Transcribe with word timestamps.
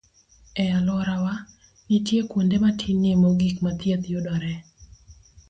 E 0.63 0.63
alworawa, 0.77 1.33
nitie 1.87 2.21
kuonde 2.29 2.57
matinie 2.63 3.13
mogik 3.21 3.55
ma 3.63 3.71
thieth 3.79 4.05
yudoree 4.11 4.59